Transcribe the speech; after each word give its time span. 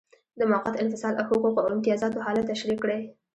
د 0.39 0.41
موقت 0.51 0.75
انفصال 0.83 1.13
او 1.17 1.23
حقوقو 1.29 1.59
او 1.63 1.69
امتیازاتو 1.75 2.23
حالت 2.25 2.45
تشریح 2.51 2.77
کړئ. 2.83 2.99